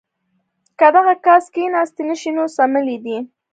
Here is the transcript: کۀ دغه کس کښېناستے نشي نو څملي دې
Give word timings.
کۀ 0.79 0.87
دغه 0.95 1.13
کس 1.25 1.43
کښېناستے 1.53 2.01
نشي 2.09 2.31
نو 2.35 2.43
څملي 2.55 2.97
دې 3.05 3.17